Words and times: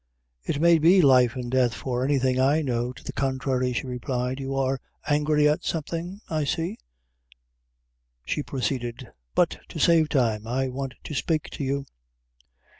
"It 0.43 0.59
may 0.59 0.79
be 0.79 0.99
life 1.03 1.37
an' 1.37 1.49
death 1.51 1.75
for 1.75 2.03
any 2.03 2.17
thing 2.17 2.39
I 2.39 2.63
know 2.63 2.91
to 2.91 3.03
the 3.03 3.13
contrary," 3.13 3.71
she 3.71 3.85
replied; 3.85 4.39
"you 4.39 4.55
are 4.55 4.81
angry 5.05 5.47
at 5.47 5.63
something, 5.63 6.21
I 6.27 6.43
see," 6.43 6.79
she 8.25 8.41
proceeded 8.41 9.09
"but 9.35 9.59
to 9.69 9.77
save 9.77 10.09
time, 10.09 10.47
I 10.47 10.69
want 10.69 10.95
to 11.03 11.13
spake 11.13 11.51
to 11.51 11.63
you." 11.63 11.85